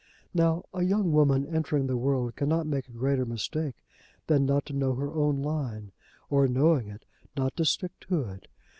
[0.33, 3.75] Now a young woman entering the world cannot make a greater mistake
[4.25, 5.91] than not to know her own line,
[6.27, 7.05] or, knowing it,
[7.37, 8.47] not to stick to it.